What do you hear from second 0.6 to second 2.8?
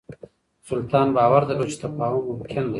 سلطان باور درلود چې تفاهم ممکن دی.